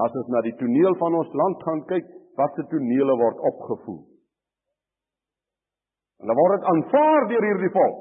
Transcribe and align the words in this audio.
As 0.00 0.14
ons 0.16 0.30
na 0.32 0.40
die 0.46 0.56
toneel 0.56 0.94
van 1.00 1.16
ons 1.18 1.32
land 1.36 1.64
gaan 1.66 1.82
kyk, 1.90 2.06
watse 2.38 2.64
tonele 2.70 3.16
word 3.20 3.42
opgevoer? 3.50 4.04
En 6.20 6.30
dan 6.30 6.36
word 6.36 6.56
dit 6.56 6.68
aanvaar 6.72 7.28
deur 7.32 7.46
hierdie 7.48 7.74
volk. 7.74 8.00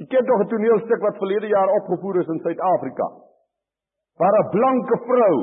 Jy 0.00 0.06
ken 0.10 0.26
tog 0.26 0.40
'n 0.42 0.48
toneelstuk 0.50 1.00
wat 1.02 1.20
verlede 1.22 1.48
jaar 1.52 1.70
opgevoer 1.78 2.20
is 2.20 2.30
in 2.34 2.40
Suid-Afrika. 2.42 3.06
Waar 4.18 4.38
'n 4.38 4.50
blanke 4.50 4.96
vrou 5.06 5.36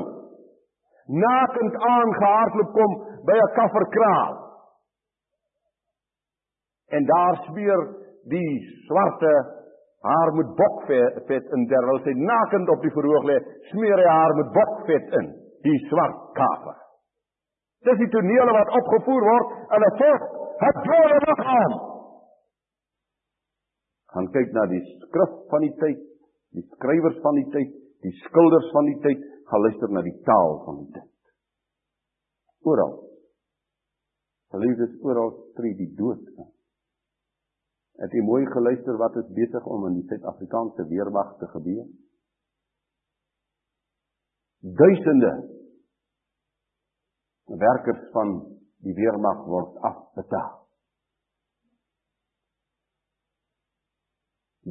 nakend 1.06 1.74
aangehardloop 1.74 2.72
kom 2.72 2.92
by 3.24 3.36
'n 3.36 3.54
kafferkraal. 3.54 4.34
En 6.96 7.04
daar 7.06 7.34
smeer 7.46 7.80
die 8.24 8.52
swarte 8.86 9.59
haar 10.06 10.32
met 10.36 10.52
bokvet 10.56 11.50
in 11.56 11.66
terwyl 11.68 12.00
sy 12.04 12.14
nakend 12.16 12.70
op 12.72 12.84
die 12.84 12.92
verhoog 12.94 13.26
lê, 13.28 13.38
smeer 13.70 14.00
hy 14.00 14.08
haar 14.08 14.34
met 14.38 14.52
bokvet 14.56 15.16
in, 15.20 15.32
die 15.66 15.78
swart 15.88 16.20
kaper. 16.38 16.78
Dis 17.84 18.00
die 18.00 18.12
tonele 18.12 18.52
wat 18.56 18.72
opgevoer 18.80 19.26
word 19.28 19.52
in 19.76 19.84
'n 19.88 19.96
volk 20.00 20.24
het 20.64 20.78
dole 20.88 21.18
liggaam. 21.26 21.74
Gaan 24.12 24.30
kyk 24.34 24.52
na 24.52 24.66
die 24.66 24.82
skrif 24.88 25.32
van 25.52 25.60
die 25.66 25.74
tyd, 25.82 26.00
die 26.56 26.66
skrywers 26.74 27.20
van 27.24 27.34
die 27.34 27.48
tyd, 27.54 27.70
die 28.04 28.14
skilders 28.24 28.70
van 28.74 28.84
die 28.90 28.98
tyd, 29.04 29.20
gaan 29.50 29.64
luister 29.66 29.92
na 29.94 30.02
die 30.02 30.18
taal 30.26 30.62
van 30.64 30.76
die 30.82 30.90
tyd. 30.96 31.10
Oral. 32.62 32.96
Geliefdes, 34.50 34.96
oral 35.06 35.30
tree 35.56 35.76
die 35.78 35.92
dood 35.96 36.24
in. 36.36 36.48
Het 38.00 38.14
jy 38.16 38.22
mooi 38.24 38.46
geluister 38.48 38.96
wat 38.96 39.16
is 39.20 39.32
besig 39.36 39.66
om 39.68 39.82
in 39.90 39.98
die 39.98 40.06
Suid-Afrikaanse 40.08 40.86
weermag 40.88 41.34
te 41.40 41.48
gebeur? 41.52 41.84
Duisende 44.60 45.32
werkers 47.60 48.00
van 48.14 48.32
die 48.86 48.94
weermag 48.96 49.44
word 49.52 49.76
afbetaal. 49.90 50.56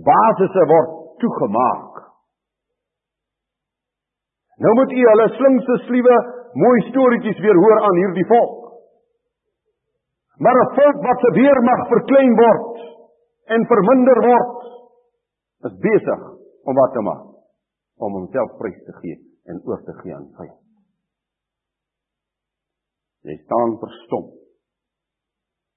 Basisse 0.10 0.66
word 0.74 0.98
toegemaak. 1.22 2.04
Nou 4.64 4.74
moet 4.80 4.92
u 4.92 5.02
hulle 5.06 5.32
slinkse 5.38 5.82
sliewe 5.86 6.20
mooi 6.66 6.78
storieetjies 6.90 7.42
weer 7.46 7.62
hoor 7.62 7.82
aan 7.88 8.02
hierdie 8.04 8.30
volk. 8.32 8.56
Maar 10.44 10.56
'n 10.62 10.74
volk 10.80 11.04
wat 11.08 11.20
se 11.20 11.32
weermag 11.42 11.88
verklein 11.88 12.36
word 12.46 12.89
en 13.56 13.66
verminder 13.72 14.22
word, 14.26 14.68
is 15.70 15.76
besig 15.84 16.26
om 16.70 16.78
wat 16.80 16.94
te 16.96 17.04
maak? 17.06 17.28
Om 18.00 18.18
homself 18.22 18.56
prys 18.60 18.80
te 18.88 18.96
gee 19.02 19.18
en 19.52 19.62
oor 19.68 19.82
te 19.84 19.96
gee 20.02 20.16
aan 20.16 20.28
vyand. 20.38 20.60
Jy 23.28 23.36
staan 23.44 23.76
verstom 23.82 24.30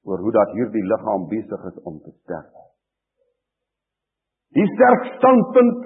oor 0.06 0.22
hoe 0.22 0.32
dat 0.34 0.54
hierdie 0.58 0.82
liggaam 0.90 1.26
besig 1.30 1.66
is 1.70 1.78
om 1.86 1.98
te 2.02 2.12
sterf. 2.22 2.50
Die 4.58 4.66
sterk 4.74 5.08
standpunt 5.16 5.84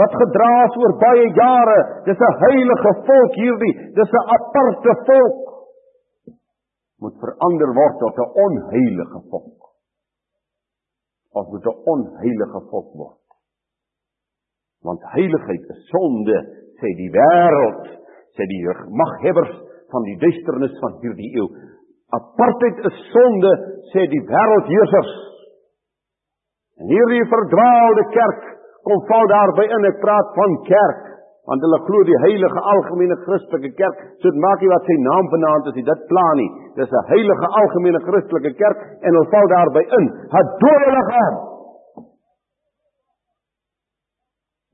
wat 0.00 0.14
gedra 0.22 0.50
is 0.64 0.78
oor 0.80 0.94
baie 1.02 1.26
jare, 1.36 1.78
dis 2.06 2.20
'n 2.26 2.38
heilige 2.44 2.92
volk 3.08 3.34
hierdie, 3.42 3.74
dis 3.98 4.12
'n 4.12 4.28
aparte 4.36 4.94
volk 5.08 5.40
moet 7.00 7.16
verander 7.24 7.70
word 7.80 7.96
tot 7.98 8.16
'n 8.18 8.32
onheilige 8.46 9.20
volk. 9.30 9.59
Ons 11.38 11.48
moet 11.50 11.66
'n 11.66 11.80
onheilige 11.92 12.60
volk 12.70 12.92
word. 13.00 13.18
Want 14.82 15.00
heiligheid 15.14 15.64
is 15.74 15.82
sonde, 15.92 16.36
sê 16.80 16.88
die 16.96 17.10
wêreld, 17.12 17.86
sê 18.36 18.46
die 18.48 18.62
maghebbers 19.02 19.54
van 19.92 20.02
die 20.08 20.18
duisternis 20.24 20.78
van 20.80 20.96
hierdie 21.02 21.32
eeu. 21.36 21.48
Apartheid 22.18 22.78
is 22.90 22.98
sonde, 23.12 23.52
sê 23.92 24.06
die 24.10 24.24
wêreldheersers. 24.32 25.12
En 26.80 26.86
hierdie 26.88 27.26
verdwaalde 27.28 28.04
kerk 28.16 28.42
kom 28.82 29.02
val 29.06 29.26
daarby 29.28 29.66
in. 29.68 29.88
Ek 29.92 30.00
praat 30.00 30.34
van 30.38 30.56
kerk, 30.68 31.09
want 31.48 31.64
hulle 31.64 31.78
glo 31.86 32.00
die 32.04 32.18
heilige 32.24 32.62
algemene 32.72 33.16
Christelike 33.24 33.72
kerk, 33.78 34.00
so 34.20 34.28
dit 34.28 34.40
maak 34.44 34.60
nie 34.60 34.72
wat 34.72 34.88
sy 34.88 34.96
naam 35.02 35.30
vanaand 35.32 35.70
is, 35.70 35.78
dit 35.88 36.02
pla 36.10 36.26
nie. 36.40 36.50
Dis 36.76 36.92
'n 36.92 37.06
heilige 37.12 37.46
algemene 37.60 38.00
Christelike 38.08 38.52
kerk 38.58 38.78
en 39.00 39.14
hulle 39.14 39.30
val 39.34 39.48
daarby 39.54 39.82
in. 39.98 40.06
Het 40.36 40.48
dode 40.64 40.90
liggaam. 40.96 41.36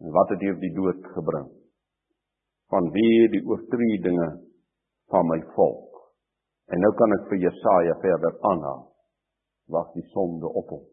En 0.02 0.10
wat 0.12 0.28
het 0.28 0.40
hier 0.40 0.58
die 0.58 0.74
dood 0.74 1.06
gebring? 1.14 1.48
Van 2.68 2.90
wie 2.90 3.28
die 3.30 3.44
oortredinge 3.46 4.28
van 5.10 5.26
my 5.26 5.40
volk. 5.54 5.92
En 6.66 6.80
nou 6.80 6.92
kan 6.98 7.12
ek 7.12 7.28
vir 7.30 7.38
Jesaja 7.46 7.94
verder 8.02 8.34
aanhaal. 8.40 8.84
Was 9.68 9.92
die 9.94 10.06
sonde 10.12 10.46
op 10.46 10.68
hom. 10.68 10.84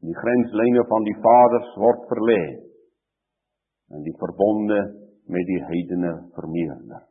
Die 0.00 0.14
grenslyne 0.14 0.84
van 0.88 1.04
die 1.04 1.16
vaders 1.24 1.70
word 1.76 2.04
verlê 2.12 2.40
en 3.94 4.02
die 4.04 4.16
verbonde 4.20 4.78
met 5.28 5.46
die 5.48 5.60
heidene 5.64 6.12
vermeerder. 6.36 7.04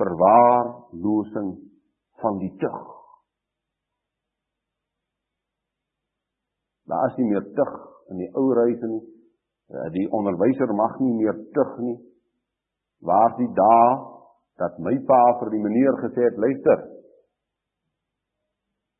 Verwaarlosing 0.00 1.52
van 2.22 2.38
die 2.40 2.52
tug. 2.60 2.80
Daar 6.88 7.10
is 7.10 7.18
nie 7.20 7.28
meer 7.30 7.44
tug 7.56 7.74
in 8.12 8.20
die 8.20 8.30
ou 8.36 8.48
reise 8.56 8.88
nie. 8.88 9.02
Eh, 9.72 9.88
die 9.94 10.08
onderwyser 10.12 10.72
mag 10.76 10.98
nie 11.00 11.14
meer 11.20 11.38
tug 11.56 11.76
nie. 11.84 11.98
Waar 13.00 13.36
die 13.38 13.48
dae 13.56 13.92
dat 14.60 14.78
my 14.84 14.94
pa 15.08 15.20
vir 15.40 15.50
die 15.54 15.62
meneer 15.62 15.96
gesê 16.02 16.26
het, 16.28 16.36
luister. 16.38 16.84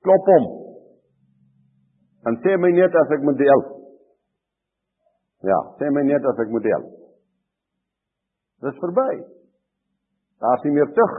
Klop 0.02 0.30
hom. 0.32 0.48
En 2.26 2.38
sê 2.42 2.56
my 2.58 2.70
net 2.74 2.96
as 2.98 3.12
ek 3.16 3.26
moet 3.26 3.38
deel. 3.38 3.62
Ja, 5.42 5.58
sê 5.78 5.90
my 5.90 6.04
net 6.06 6.26
as 6.28 6.42
ek 6.44 6.52
moet 6.54 6.66
deel. 6.66 6.84
Dis 8.62 8.78
verby. 8.82 9.10
Daar's 10.42 10.64
nie 10.66 10.74
meer 10.76 10.90
tug 10.94 11.16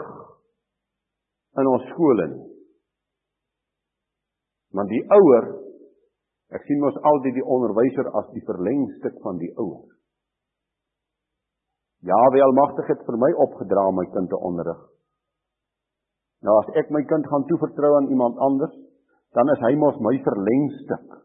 in 1.59 1.69
ons 1.69 1.89
skole 1.91 2.27
nie. 2.31 2.45
Want 4.73 4.89
die 4.89 5.03
ouer 5.19 5.51
Ek 6.53 6.65
sien 6.67 6.81
mos 6.83 6.97
altyd 7.09 7.39
die 7.39 7.47
onderwyser 7.49 8.09
as 8.19 8.29
die 8.35 8.43
verlengstuk 8.45 9.15
van 9.25 9.39
die 9.41 9.49
ouer. 9.57 9.89
Jawe 12.05 12.41
Almagtig 12.45 12.91
het 12.91 13.01
vir 13.07 13.17
my 13.17 13.31
opgedra 13.45 13.87
om 13.89 13.97
my 13.97 14.05
kind 14.13 14.29
te 14.29 14.37
onderrig. 14.37 14.81
Nou 16.43 16.57
as 16.59 16.73
ek 16.77 16.91
my 16.93 17.01
kind 17.09 17.25
gaan 17.31 17.47
toevertrou 17.49 17.93
aan 17.97 18.11
iemand 18.11 18.37
anders, 18.43 18.75
dan 19.33 19.49
is 19.55 19.63
hy 19.65 19.71
mos 19.79 19.97
my 20.03 20.13
verlengstuk. 20.25 21.15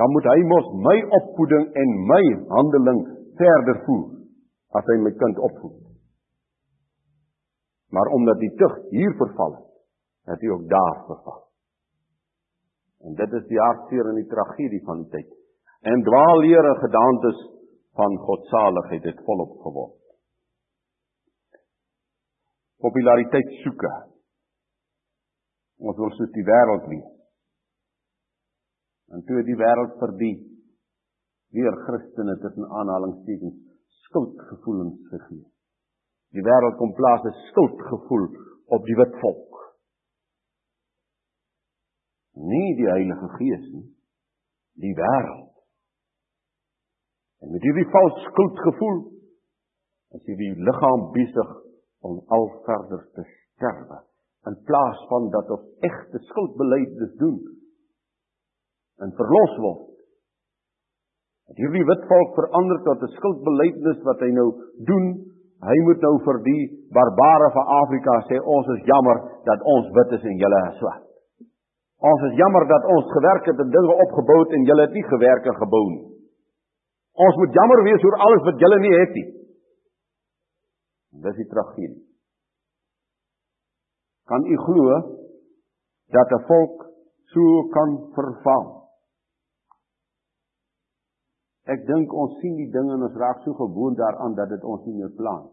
Dan 0.00 0.12
moet 0.14 0.28
hy 0.32 0.38
mos 0.48 0.68
my 0.86 0.96
opvoeding 1.18 1.66
en 1.76 1.90
my 2.08 2.22
handeling 2.54 3.00
verder 3.40 3.82
voer 3.84 4.06
as 4.78 4.86
hy 4.88 4.96
my 5.04 5.12
kind 5.20 5.40
opvoed. 5.48 5.76
Maar 7.92 8.08
omdat 8.16 8.38
die 8.40 8.52
tug 8.56 8.78
hier 8.94 9.12
verval 9.18 9.56
het, 9.58 9.68
het 10.32 10.44
hy 10.44 10.52
ook 10.54 10.66
daar 10.70 10.98
verval. 11.08 11.40
En 13.04 13.16
dit 13.18 13.36
is 13.40 13.46
die 13.50 13.60
hartseer 13.60 14.08
en 14.08 14.20
die 14.20 14.30
tragedie 14.30 14.80
van 14.86 15.02
die 15.02 15.10
tyd. 15.16 15.30
En 15.90 16.04
dwaallere 16.06 16.74
gedaantes 16.80 17.38
van 17.98 18.16
godsaligheid 18.24 19.08
het 19.10 19.22
volop 19.26 19.56
geword. 19.64 19.96
Populariteit 22.80 23.56
soeke. 23.64 23.92
Ons 25.80 25.96
wil 25.96 26.12
soos 26.16 26.32
die 26.36 26.44
wêreld 26.44 26.86
wees. 26.92 27.19
En 29.10 29.24
toe 29.26 29.42
die 29.46 29.58
wêreld 29.58 29.96
vir 30.02 30.16
die 30.20 30.34
weer 31.54 31.76
Christene 31.86 32.36
tussen 32.42 32.66
aanhalingstekens 32.80 33.58
skuldgevoelens 34.06 35.00
gegee. 35.10 35.46
Die 36.30 36.44
wêreld 36.46 36.76
kom 36.78 36.92
plaas 36.94 37.24
'n 37.26 37.40
skuldgevoel 37.48 38.26
op 38.76 38.84
die 38.86 38.96
wit 38.96 39.16
volk 39.20 39.50
nie 42.48 42.74
die 42.78 42.88
Heilige 42.88 43.28
Gees 43.36 43.64
nie, 43.72 43.86
die 44.80 44.92
wêreld. 44.96 45.48
En 47.40 47.52
met 47.54 47.64
hierdie 47.64 47.88
vals 47.92 48.20
skuldgevoel 48.28 49.00
is 50.16 50.24
hierdie 50.28 50.52
liggaam 50.68 51.08
besig 51.14 51.50
om 52.06 52.20
al 52.36 52.48
verder 52.66 53.04
te 53.16 53.24
sterwe 53.30 54.00
in 54.48 54.56
plaas 54.68 55.00
van 55.10 55.28
dat 55.34 55.50
ons 55.52 55.86
egte 55.86 56.20
skuldbeleidnis 56.30 57.12
doen 57.20 57.38
en 59.04 59.12
verlos 59.18 59.56
word. 59.64 59.86
Dat 61.50 61.58
hierdie 61.58 61.84
wit 61.88 62.06
volk 62.06 62.36
verander 62.38 62.78
tot 62.86 63.02
'n 63.02 63.14
skuldbeleidnis 63.18 64.02
wat 64.06 64.20
hy 64.20 64.30
nou 64.30 64.48
doen, 64.90 65.06
hy 65.68 65.76
moet 65.86 66.00
nou 66.00 66.16
vir 66.26 66.38
die 66.44 66.62
barbare 66.94 67.48
van 67.56 67.66
Afrika 67.82 68.12
sê 68.28 68.38
ons 68.38 68.66
is 68.76 68.84
jammer 68.86 69.18
dat 69.44 69.60
ons 69.62 69.90
wit 69.96 70.12
is 70.18 70.24
en 70.24 70.36
julle 70.36 70.60
is 70.70 70.78
swart. 70.78 71.10
Ons 72.00 72.22
is 72.30 72.36
jammer 72.38 72.64
dat 72.68 72.84
ons 72.84 73.12
gewerk 73.12 73.44
het 73.44 73.58
en 73.58 73.70
dinge 73.70 73.96
opgebou 74.06 74.38
het 74.44 74.52
en 74.56 74.64
julle 74.64 74.86
het 74.86 74.92
nie 74.92 75.04
gewerk 75.04 75.44
en 75.46 75.56
gebou 75.56 75.84
nie. 75.90 76.04
Ons 77.12 77.36
moet 77.36 77.52
jammer 77.52 77.82
wees 77.84 78.04
oor 78.04 78.16
alles 78.16 78.42
wat 78.46 78.62
julle 78.62 78.78
nie 78.80 78.94
het 78.94 79.12
nie. 79.18 79.28
Dis 81.24 81.36
die 81.36 81.48
tragedie. 81.50 82.06
Kan 84.30 84.46
u 84.46 84.56
glo 84.56 85.00
dat 86.14 86.32
'n 86.32 86.44
volk 86.46 86.86
so 87.34 87.68
kan 87.68 87.90
verval? 88.14 88.79
Ek 91.70 91.86
dink 91.86 92.12
ons 92.12 92.38
sien 92.40 92.56
die 92.58 92.70
dinge 92.74 92.96
en 92.96 93.06
ons 93.06 93.18
raak 93.22 93.44
so 93.44 93.54
gewoond 93.54 93.98
daaraan 94.00 94.34
dat 94.34 94.50
dit 94.50 94.64
ons 94.66 94.82
nie 94.88 94.96
meer 94.98 95.12
plan 95.18 95.46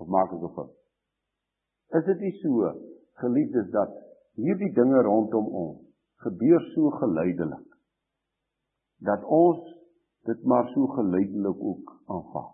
of 0.00 0.08
maak 0.08 0.32
ek 0.32 0.46
of 0.48 0.62
Is 1.98 2.04
dit 2.04 2.20
nie 2.24 2.32
so 2.40 2.72
geliefdes 3.20 3.68
dat 3.70 3.92
hierdie 4.40 4.72
dinge 4.72 5.02
rondom 5.04 5.50
ons 5.64 5.78
gebeur 6.24 6.64
so 6.72 6.90
geleidelik 7.02 7.68
dat 9.02 9.24
ons 9.24 9.60
dit 10.30 10.44
maar 10.44 10.68
so 10.74 10.86
geleidelik 10.86 11.62
ook 11.70 11.94
aanvaar. 12.06 12.52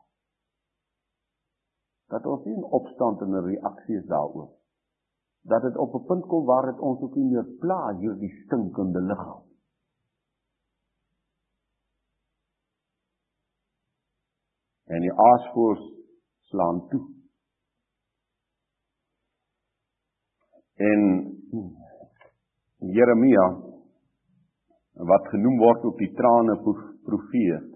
Dat 2.09 2.27
ons 2.27 2.45
nie 2.45 2.55
in 2.57 2.65
opstand 2.79 3.21
en 3.21 3.35
'n 3.37 3.45
reaksie 3.45 3.97
is 3.97 4.07
daaroor. 4.07 4.49
Dat 5.43 5.63
dit 5.63 5.77
op 5.77 5.95
'n 5.95 6.05
punt 6.07 6.27
kom 6.27 6.45
waar 6.45 6.67
dit 6.73 6.81
ons 6.81 7.01
ook 7.01 7.15
nie 7.15 7.31
meer 7.31 7.47
pla 7.61 7.97
hierdie 7.97 8.33
stinkende 8.45 9.01
liggaam. 9.01 9.43
Aasvoors 15.27 15.85
slaan 16.51 16.83
toe. 16.91 17.03
En 20.89 21.03
Jeremia 22.95 23.47
wat 25.11 25.29
genoem 25.31 25.59
word 25.59 25.85
op 25.91 25.99
die 25.99 26.11
trane 26.19 26.57
profeet. 27.07 27.67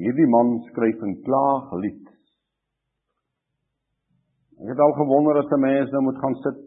Hierdie 0.00 0.28
man 0.32 0.60
skryf 0.70 1.02
'n 1.02 1.20
klaaglied. 1.26 2.06
Ek 4.60 4.68
het 4.72 4.80
al 4.80 4.92
gewonder 4.92 5.36
as 5.36 5.52
'n 5.52 5.60
mens 5.60 5.90
nou 5.90 6.02
moet 6.02 6.20
gaan 6.22 6.34
sit 6.44 6.58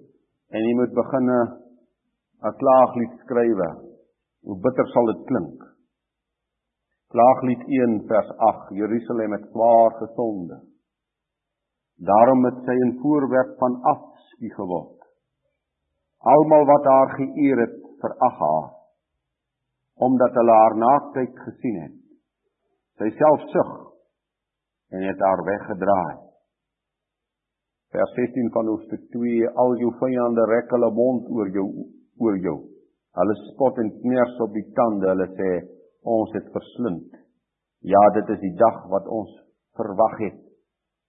en 0.50 0.62
jy 0.68 0.74
moet 0.76 0.94
begin 0.94 1.30
'n 1.30 2.58
klaaglied 2.62 3.14
skryf. 3.24 3.60
Hoe 4.44 4.60
bitter 4.60 4.88
sal 4.88 5.06
dit 5.06 5.26
klink? 5.26 5.60
Klaaglied 7.14 7.64
1 7.70 8.00
vers 8.10 8.30
8: 8.38 8.70
Jerusalem 8.74 9.32
het 9.38 9.44
swaar 9.52 9.92
gesonde. 10.02 10.56
Daarom 12.10 12.46
het 12.46 12.64
sy 12.66 12.76
'n 12.86 12.98
voorwerp 13.02 13.58
van 13.58 13.82
afskuw 13.82 14.54
geword. 14.56 15.00
Almal 16.34 16.66
wat 16.66 16.86
haar 16.94 17.10
geëer 17.20 17.58
het, 17.66 17.78
verag 18.02 18.40
haar 18.40 18.72
omdat 19.96 20.34
hulle 20.34 20.52
haar 20.52 20.76
naaktheid 20.78 21.36
gesien 21.46 21.82
het. 21.82 22.00
Sy 22.98 23.10
self 23.18 23.42
sug 23.52 23.72
en 24.90 25.02
het 25.08 25.20
haar 25.20 25.44
weggedraai. 25.44 26.16
Vers 27.92 28.14
16 28.14 28.50
van 28.52 28.68
hoofstuk 28.68 29.04
2: 29.12 29.50
Al 29.50 29.76
jou 29.78 29.94
vyande 30.00 30.46
rek 30.46 30.70
hulle 30.70 30.92
mond 30.92 31.30
oor 31.30 31.50
jou 31.50 31.68
oor 32.18 32.38
jou. 32.38 32.58
Hulle 33.20 33.36
spot 33.36 33.78
en 33.78 33.92
kners 34.02 34.40
op 34.40 34.54
die 34.54 34.66
tande. 34.74 35.08
Hulle 35.08 35.30
sê 35.38 35.52
ons 36.04 36.32
het 36.36 36.48
verslind. 36.54 37.12
Ja, 37.84 38.02
dit 38.16 38.30
is 38.36 38.42
die 38.44 38.56
dag 38.60 38.84
wat 38.92 39.08
ons 39.08 39.32
verwag 39.80 40.18
het. 40.24 40.40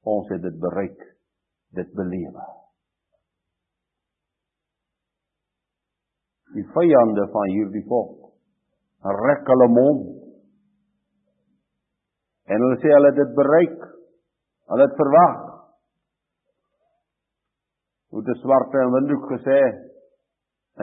Ons 0.04 0.28
het 0.32 0.42
dit 0.42 0.56
bereik, 0.60 1.00
dit 1.78 1.94
belewe. 1.96 2.44
Die 6.54 6.66
vyande 6.74 7.24
van 7.32 7.50
hierdie 7.50 7.86
volk 7.88 8.24
rek 9.12 9.48
hulle 9.48 9.68
mond. 9.68 10.04
En 12.48 12.62
hulle 12.62 12.78
sê 12.80 12.92
hulle 12.92 13.10
het 13.12 13.18
dit 13.20 13.34
bereik. 13.36 13.80
Hulle 14.72 14.86
het 14.88 14.96
verwag. 15.00 15.42
Hoe 18.14 18.22
die 18.24 18.36
swarte 18.40 18.80
en 18.80 18.94
windhoek 18.94 19.26
gesê 19.34 19.58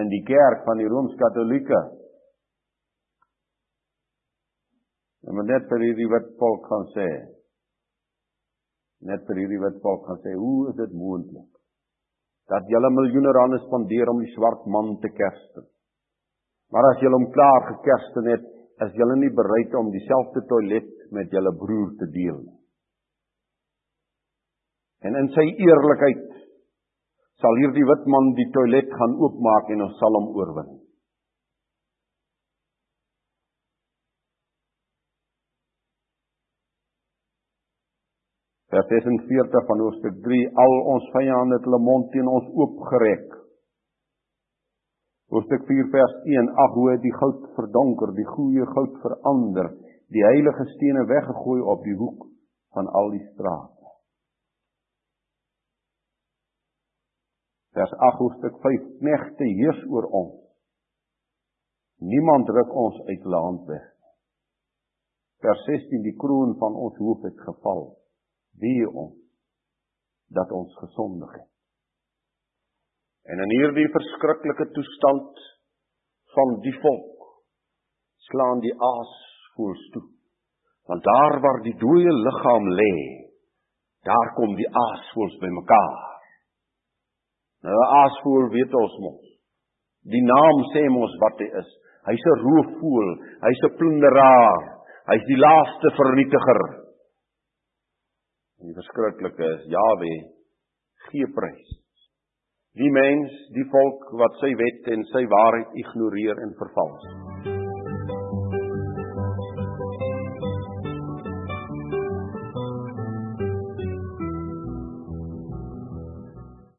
in 0.02 0.10
die 0.12 0.22
kerk 0.28 0.66
van 0.68 0.81
die 0.81 0.90
Rooms-Katolieke. 0.90 1.81
En 5.31 5.38
maar 5.39 5.48
net 5.48 5.69
vir 5.72 5.80
hierdie 5.86 6.10
wat 6.12 6.25
volk 6.42 6.66
gaan 6.68 6.89
sê. 6.92 7.07
Net 9.07 9.22
vir 9.30 9.38
hierdie 9.39 9.62
wat 9.62 9.78
volk 9.80 10.01
gaan 10.10 10.18
sê, 10.25 10.33
hoe 10.36 10.72
is 10.74 10.75
dit 10.83 10.92
moontlik 11.00 11.48
dat 12.51 12.66
julle 12.68 12.89
miljoene 12.92 13.31
rande 13.31 13.62
spandeer 13.62 14.10
om 14.12 14.18
die 14.19 14.33
swart 14.33 14.66
man 14.68 14.89
te 15.00 15.07
kerste? 15.16 15.62
Maar 16.75 16.89
as 16.89 17.00
julle 17.00 17.16
hom 17.16 17.30
klaar 17.31 17.63
gekerste 17.69 18.25
het, 18.25 18.50
is 18.83 18.98
julle 19.00 19.16
nie 19.22 19.31
bereid 19.38 19.78
om 19.80 19.94
dieselfde 19.94 20.44
toilet 20.50 20.92
met 21.16 21.31
julle 21.31 21.56
broer 21.63 21.94
te 22.01 22.10
deel 22.12 22.42
nie. 22.42 22.57
En 25.07 25.16
in 25.22 25.31
sy 25.31 25.48
eerlikheid 25.48 26.27
sal 27.39 27.62
hierdie 27.63 27.88
wit 27.88 28.04
man 28.12 28.34
die 28.36 28.50
toilet 28.51 28.92
gaan 29.00 29.16
oopmaak 29.16 29.72
en 29.72 29.88
ons 29.88 29.95
sal 30.04 30.19
hom 30.19 30.27
oorwin. 30.36 30.75
Vers 38.71 38.88
46 38.88 39.68
van 39.68 39.83
hoofstuk 39.83 40.21
3 40.23 40.41
al 40.63 40.77
ons 40.95 41.12
vyande 41.15 41.57
het 41.59 41.65
hulle 41.68 41.81
mond 41.83 42.12
teen 42.13 42.27
ons 42.31 42.47
oopgerek 42.56 43.41
Hoofstuk 45.31 45.62
4 45.63 45.85
vers 45.94 46.13
1: 46.27 46.50
Ag 46.59 46.73
hoe 46.75 46.97
die 47.00 47.13
goud 47.15 47.44
verdonker, 47.56 48.12
die 48.18 48.27
goeie 48.27 48.65
goud 48.68 48.97
verander, 49.00 49.69
die 50.12 50.25
heilige 50.25 50.65
stene 50.73 51.06
weggegooi 51.07 51.62
op 51.73 51.85
die 51.88 51.95
hoek 51.95 52.25
van 52.75 52.89
al 53.00 53.13
die 53.13 53.23
strate. 53.29 53.94
Vers 57.79 57.94
8 58.09 58.19
hoofstuk 58.19 58.59
5: 58.65 58.89
Knegte 59.00 59.47
heers 59.47 59.79
oor 59.88 60.09
ons. 60.19 60.35
Niemand 62.03 62.51
ruk 62.51 62.75
ons 62.75 63.00
uit 63.07 63.24
land 63.24 63.63
weg. 63.71 63.88
Vers 65.47 65.63
16: 65.69 66.03
Die 66.03 66.17
kroon 66.19 66.57
van 66.59 66.75
ons 66.75 67.00
hoof 67.00 67.24
het 67.24 67.39
geval. 67.47 67.88
Wie 68.59 68.88
ons 68.89 69.21
dat 70.31 70.51
ons 70.51 70.75
gesondig 70.80 71.31
het. 71.36 71.50
En 73.31 73.41
in 73.43 73.53
hierdie 73.58 73.88
verskriklike 73.93 74.70
toestand 74.75 75.41
van 76.36 76.55
die 76.65 76.74
volk 76.79 77.25
slaan 78.31 78.63
die 78.63 78.74
aas 78.74 79.12
voels 79.55 79.81
toe. 79.93 80.05
Want 80.89 81.03
daar 81.03 81.38
waar 81.43 81.60
die 81.65 81.75
dooie 81.79 82.13
liggaam 82.25 82.70
lê, 82.79 82.96
daar 84.08 84.31
kom 84.38 84.55
die 84.58 84.70
aasvoëls 84.86 85.38
bymekaar. 85.43 86.00
Nou 87.62 87.75
'n 87.75 87.91
aasvoël 88.01 88.48
weet 88.55 88.74
ons 88.74 88.96
mos. 89.05 89.25
Die 90.13 90.24
naam 90.34 90.58
sê 90.74 90.84
mos 90.89 91.13
wat 91.24 91.38
hy 91.39 91.50
is. 91.62 91.70
Hy's 92.10 92.24
'n 92.25 92.41
roofvoël, 92.46 93.12
hy's 93.46 93.62
'n 93.67 93.75
plunderaar, 93.77 94.62
hy's 95.12 95.25
die 95.25 95.38
laaste 95.38 95.89
vernietiger. 96.00 96.62
Die 98.62 98.75
verskriklike 98.77 99.48
is 99.58 99.70
Jawe 99.74 100.15
gee 101.10 101.30
prys 101.36 101.77
Die 102.80 102.91
mens, 102.96 103.34
die 103.51 103.65
volk 103.68 104.06
wat 104.22 104.38
sy 104.39 104.53
wet 104.56 104.86
en 104.94 105.01
sy 105.10 105.25
waarheid 105.27 105.74
ignoreer 105.82 106.39
en 106.39 106.53
vervals. 106.56 107.08